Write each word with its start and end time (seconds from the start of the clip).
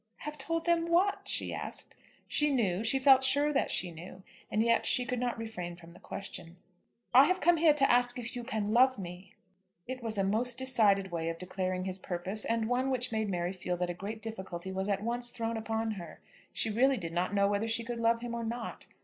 "Have 0.15 0.35
told 0.39 0.65
them 0.65 0.87
what?" 0.89 1.27
she 1.27 1.53
asked. 1.53 1.93
She 2.27 2.49
knew; 2.49 2.83
she 2.83 2.97
felt 2.97 3.21
sure 3.21 3.53
that 3.53 3.69
she 3.69 3.91
knew; 3.91 4.23
and 4.49 4.63
yet 4.63 4.83
she 4.87 5.05
could 5.05 5.19
not 5.19 5.37
refrain 5.37 5.75
from 5.75 5.91
the 5.91 5.99
question. 5.99 6.57
"I 7.13 7.25
have 7.25 7.39
come 7.39 7.57
here 7.57 7.75
to 7.75 7.87
ask 7.91 8.17
if 8.17 8.35
you 8.35 8.43
can 8.43 8.73
love 8.73 8.97
me." 8.97 9.35
It 9.85 10.01
was 10.01 10.17
a 10.17 10.23
most 10.23 10.57
decided 10.57 11.11
way 11.11 11.29
of 11.29 11.37
declaring 11.37 11.85
his 11.85 11.99
purpose, 11.99 12.45
and 12.45 12.67
one 12.67 12.89
which 12.89 13.11
made 13.11 13.29
Mary 13.29 13.53
feel 13.53 13.77
that 13.77 13.91
a 13.91 13.93
great 13.93 14.23
difficulty 14.23 14.71
was 14.71 14.89
at 14.89 15.03
once 15.03 15.29
thrown 15.29 15.55
upon 15.55 15.91
her. 15.91 16.19
She 16.51 16.71
really 16.71 16.97
did 16.97 17.13
not 17.13 17.35
know 17.35 17.47
whether 17.47 17.67
she 17.67 17.83
could 17.83 17.99
love 17.99 18.21
him 18.21 18.33
or 18.33 18.43
not. 18.43 18.87